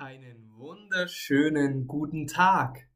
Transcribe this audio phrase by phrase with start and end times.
[0.00, 2.88] Einen wunderschönen guten Tag.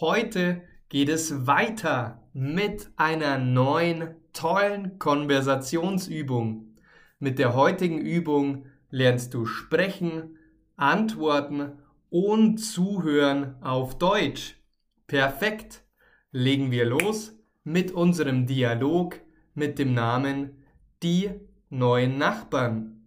[0.00, 6.76] Heute geht es weiter mit einer neuen tollen Konversationsübung.
[7.20, 10.38] Mit der heutigen Übung lernst du sprechen,
[10.74, 11.78] antworten
[12.08, 14.56] und zuhören auf Deutsch.
[15.06, 15.84] Perfekt.
[16.32, 19.20] Legen wir los mit unserem Dialog
[19.54, 20.64] mit dem Namen
[21.00, 21.30] Die
[21.68, 23.06] neuen Nachbarn.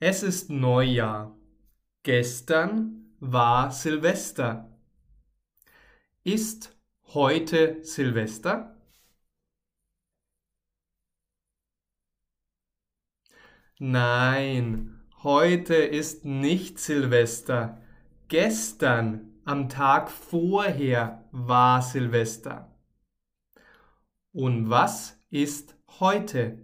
[0.00, 1.36] Es ist Neujahr.
[2.04, 4.70] Gestern war Silvester.
[6.22, 6.78] Ist
[7.14, 8.76] heute Silvester?
[13.78, 17.80] Nein, heute ist nicht Silvester.
[18.28, 22.70] Gestern, am Tag vorher, war Silvester.
[24.30, 26.63] Und was ist heute?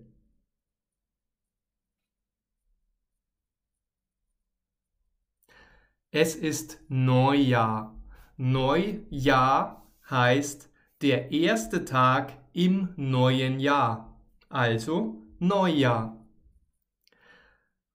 [6.13, 7.95] Es ist Neujahr.
[8.37, 10.69] Neujahr heißt
[11.03, 14.21] der erste Tag im neuen Jahr.
[14.49, 16.17] Also Neujahr.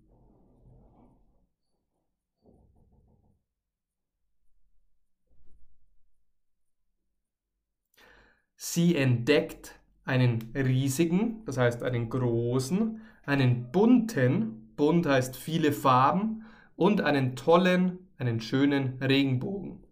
[8.69, 16.45] Sie entdeckt einen riesigen, das heißt einen großen, einen bunten, bunt heißt viele Farben,
[16.75, 19.85] und einen tollen, einen schönen Regenbogen.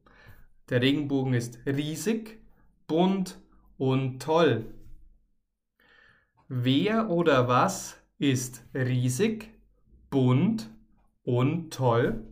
[0.70, 2.40] Der Regenbogen ist riesig,
[2.88, 3.40] bunt
[3.78, 4.66] und toll.
[6.48, 9.50] Wer oder was ist riesig,
[10.10, 10.68] bunt
[11.22, 12.24] und toll?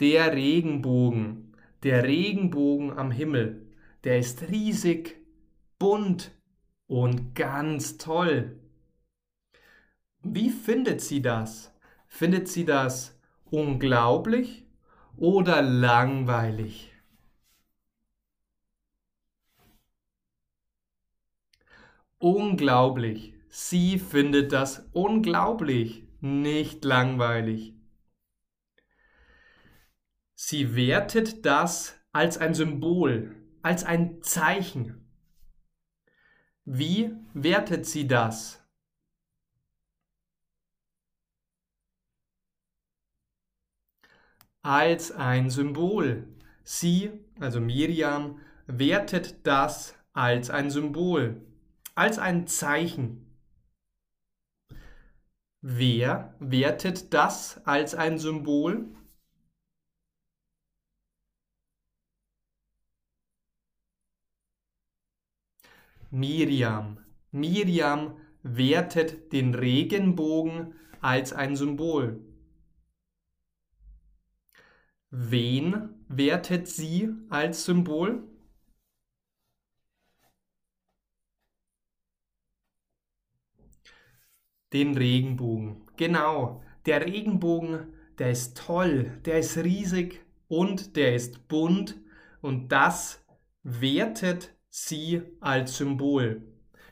[0.00, 3.70] Der Regenbogen, der Regenbogen am Himmel,
[4.04, 5.20] der ist riesig,
[5.78, 6.32] bunt
[6.86, 8.58] und ganz toll.
[10.22, 11.74] Wie findet sie das?
[12.06, 14.66] Findet sie das unglaublich
[15.16, 16.94] oder langweilig?
[22.18, 23.34] Unglaublich.
[23.48, 27.79] Sie findet das unglaublich, nicht langweilig.
[30.42, 35.06] Sie wertet das als ein Symbol, als ein Zeichen.
[36.64, 38.64] Wie wertet sie das?
[44.62, 46.26] Als ein Symbol.
[46.64, 51.44] Sie, also Miriam, wertet das als ein Symbol,
[51.94, 53.36] als ein Zeichen.
[55.60, 58.96] Wer wertet das als ein Symbol?
[66.10, 66.98] Miriam.
[67.30, 72.20] Miriam wertet den Regenbogen als ein Symbol.
[75.10, 78.26] Wen wertet sie als Symbol?
[84.72, 85.86] Den Regenbogen.
[85.96, 92.00] Genau, der Regenbogen, der ist toll, der ist riesig und der ist bunt
[92.40, 93.24] und das
[93.62, 96.42] wertet sie als Symbol.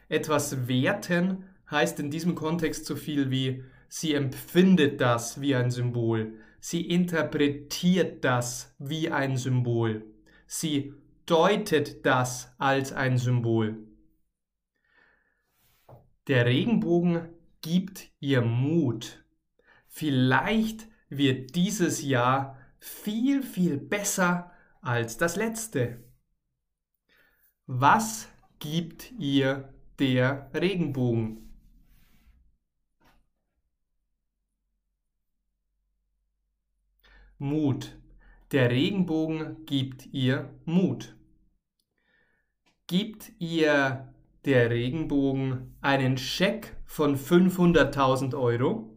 [0.08, 6.34] Etwas werten heißt in diesem Kontext so viel wie sie empfindet das wie ein Symbol,
[6.60, 10.04] sie interpretiert das wie ein Symbol,
[10.46, 10.94] sie
[11.26, 13.78] deutet das als ein Symbol.
[16.26, 17.28] Der Regenbogen
[17.62, 19.25] gibt ihr Mut.
[19.86, 24.52] Vielleicht wird dieses Jahr viel, viel besser
[24.82, 26.04] als das letzte.
[27.70, 28.28] Was
[28.60, 29.68] gibt ihr
[29.98, 31.52] der Regenbogen?
[37.36, 37.94] Mut.
[38.52, 41.14] Der Regenbogen gibt ihr Mut.
[42.86, 44.14] Gibt ihr
[44.46, 48.96] der Regenbogen einen Scheck von 500.000 Euro?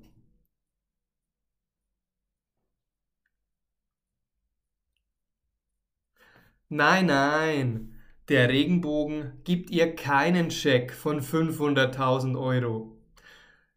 [6.70, 7.91] Nein, nein,
[8.32, 12.98] der Regenbogen gibt ihr keinen Scheck von 500.000 Euro.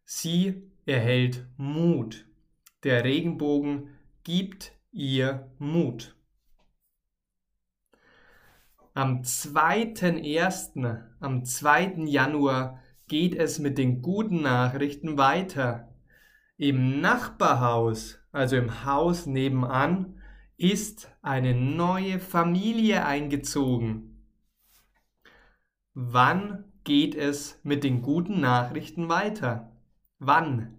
[0.05, 2.25] Sie erhält Mut.
[2.85, 3.89] Der Regenbogen
[4.23, 6.15] gibt ihr Mut.
[8.93, 12.05] Am 2.1., am 2.
[12.05, 15.93] Januar geht es mit den guten Nachrichten weiter.
[16.55, 20.21] Im Nachbarhaus, also im Haus nebenan,
[20.55, 24.14] ist eine neue Familie eingezogen.
[25.97, 29.71] Wann geht es mit den guten Nachrichten weiter?
[30.19, 30.75] Wann?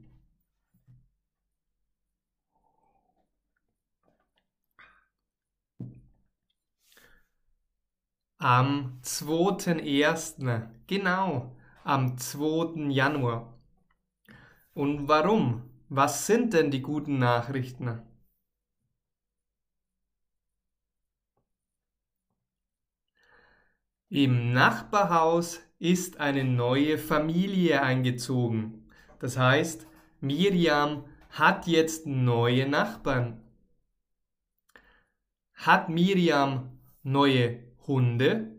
[8.37, 10.69] Am 2.1.
[10.87, 12.91] Genau, am 2.
[12.91, 13.55] Januar.
[14.75, 15.63] Und warum?
[15.89, 18.03] Was sind denn die guten Nachrichten?
[24.17, 28.89] Im Nachbarhaus ist eine neue Familie eingezogen.
[29.19, 29.87] Das heißt,
[30.23, 33.45] Miriam hat jetzt neue Nachbarn.
[35.53, 38.57] Hat Miriam neue Hunde?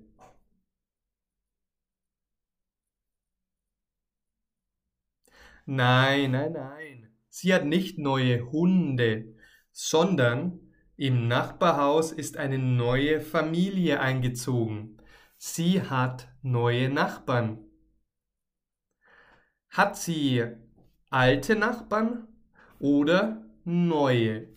[5.66, 7.10] Nein, nein, nein.
[7.30, 9.34] Sie hat nicht neue Hunde,
[9.72, 10.60] sondern
[10.98, 14.98] im Nachbarhaus ist eine neue Familie eingezogen.
[15.40, 17.64] Sie hat neue Nachbarn.
[19.70, 20.44] Hat sie
[21.12, 22.28] alte Nachbarn
[22.80, 24.48] oder neue?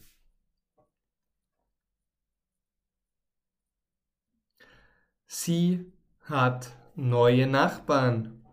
[5.26, 5.92] Sie
[6.22, 8.46] hat neue Nachbarn.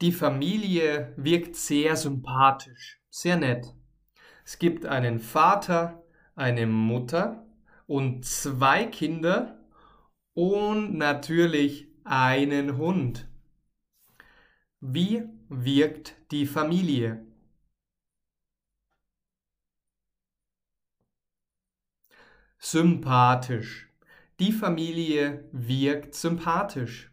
[0.00, 3.74] Die Familie wirkt sehr sympathisch, sehr nett.
[4.44, 6.04] Es gibt einen Vater,
[6.36, 7.47] eine Mutter
[7.88, 9.58] und zwei Kinder
[10.34, 13.26] und natürlich einen Hund.
[14.80, 17.26] Wie wirkt die Familie?
[22.58, 23.88] Sympathisch.
[24.38, 27.10] Die Familie wirkt sympathisch.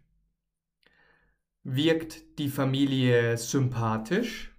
[1.63, 4.54] Wirkt die Familie sympathisch?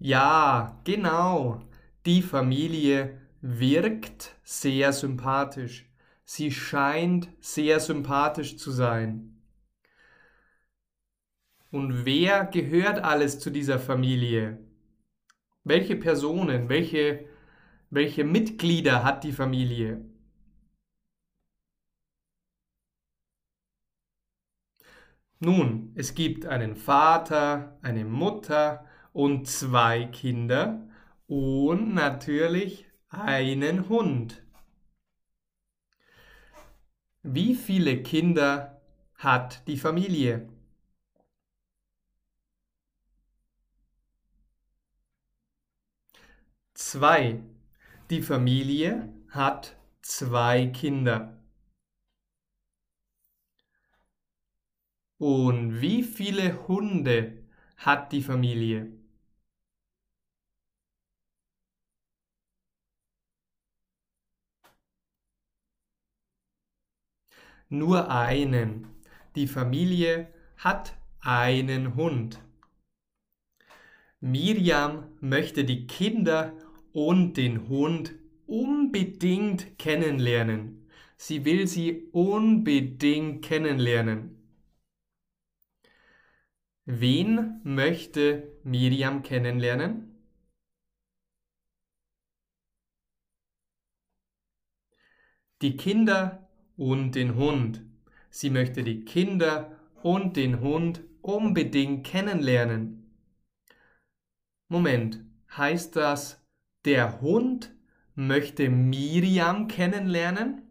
[0.00, 1.62] Ja, genau.
[2.06, 5.90] Die Familie wirkt sehr sympathisch.
[6.24, 9.42] Sie scheint sehr sympathisch zu sein.
[11.70, 14.58] Und wer gehört alles zu dieser Familie?
[15.64, 17.26] Welche Personen, welche,
[17.90, 20.04] welche Mitglieder hat die Familie?
[25.40, 28.86] Nun, es gibt einen Vater, eine Mutter
[29.20, 30.88] und zwei Kinder
[31.26, 34.42] und natürlich einen Hund.
[37.22, 38.80] Wie viele Kinder
[39.16, 40.48] hat die Familie?
[46.72, 47.42] Zwei.
[48.08, 51.38] Die Familie hat zwei Kinder.
[55.18, 57.44] Und wie viele Hunde
[57.76, 58.99] hat die Familie?
[67.70, 68.88] Nur einen.
[69.36, 72.40] Die Familie hat einen Hund.
[74.20, 76.52] Miriam möchte die Kinder
[76.92, 78.14] und den Hund
[78.46, 80.88] unbedingt kennenlernen.
[81.16, 84.36] Sie will sie unbedingt kennenlernen.
[86.86, 90.10] Wen möchte Miriam kennenlernen?
[95.62, 96.39] Die Kinder
[96.80, 97.82] und den Hund.
[98.30, 103.12] Sie möchte die Kinder und den Hund unbedingt kennenlernen.
[104.68, 105.22] Moment,
[105.54, 106.42] heißt das,
[106.86, 107.76] der Hund
[108.14, 110.62] möchte Miriam kennenlernen?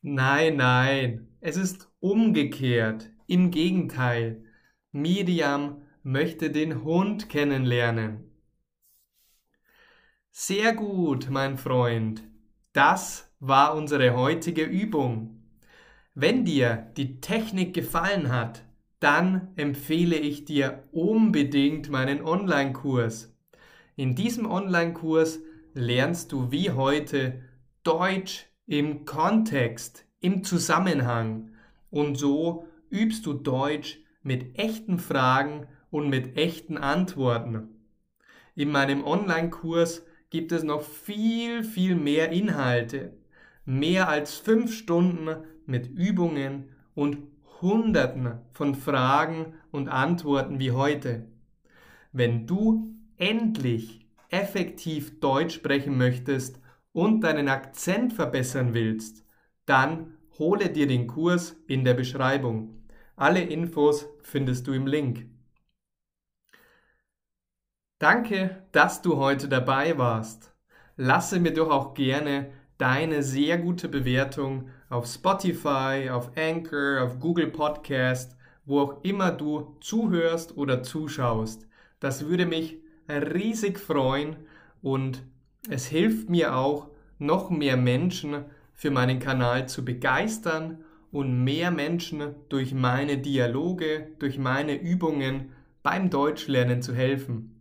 [0.00, 3.10] Nein, nein, es ist umgekehrt.
[3.26, 4.42] Im Gegenteil,
[4.90, 8.25] Miriam möchte den Hund kennenlernen.
[10.38, 12.22] Sehr gut, mein Freund.
[12.74, 15.40] Das war unsere heutige Übung.
[16.14, 18.62] Wenn dir die Technik gefallen hat,
[19.00, 23.34] dann empfehle ich dir unbedingt meinen Online-Kurs.
[23.96, 25.40] In diesem Online-Kurs
[25.72, 27.40] lernst du wie heute
[27.82, 31.52] Deutsch im Kontext, im Zusammenhang
[31.88, 37.70] und so übst du Deutsch mit echten Fragen und mit echten Antworten.
[38.54, 43.16] In meinem Online-Kurs gibt es noch viel, viel mehr Inhalte.
[43.64, 47.18] Mehr als fünf Stunden mit Übungen und
[47.60, 51.26] Hunderten von Fragen und Antworten wie heute.
[52.12, 56.60] Wenn du endlich effektiv Deutsch sprechen möchtest
[56.92, 59.24] und deinen Akzent verbessern willst,
[59.64, 62.84] dann hole dir den Kurs in der Beschreibung.
[63.16, 65.26] Alle Infos findest du im Link.
[67.98, 70.52] Danke, dass du heute dabei warst.
[70.98, 77.46] Lasse mir doch auch gerne deine sehr gute Bewertung auf Spotify, auf Anchor, auf Google
[77.46, 78.36] Podcast,
[78.66, 81.66] wo auch immer du zuhörst oder zuschaust.
[81.98, 82.76] Das würde mich
[83.08, 84.36] riesig freuen
[84.82, 85.22] und
[85.70, 86.88] es hilft mir auch,
[87.18, 94.36] noch mehr Menschen für meinen Kanal zu begeistern und mehr Menschen durch meine Dialoge, durch
[94.36, 97.55] meine Übungen beim Deutschlernen zu helfen.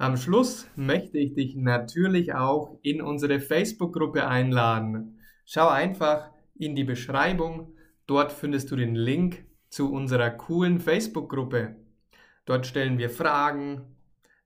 [0.00, 5.20] Am Schluss möchte ich dich natürlich auch in unsere Facebook-Gruppe einladen.
[5.44, 7.74] Schau einfach in die Beschreibung,
[8.06, 11.76] dort findest du den Link zu unserer coolen Facebook-Gruppe.
[12.46, 13.94] Dort stellen wir Fragen,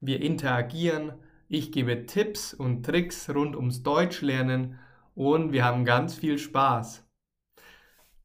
[0.00, 1.12] wir interagieren,
[1.46, 4.80] ich gebe Tipps und Tricks rund ums Deutschlernen
[5.14, 7.08] und wir haben ganz viel Spaß.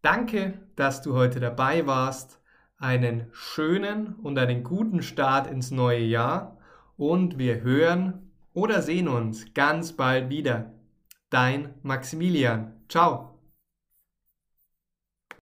[0.01, 2.41] Danke, dass du heute dabei warst.
[2.77, 6.55] Einen schönen und einen guten Start ins neue Jahr
[6.99, 10.73] und wir hören oder sehen uns ganz bald wieder.
[11.29, 12.73] Dein Maximilian.
[12.89, 13.28] Ciao.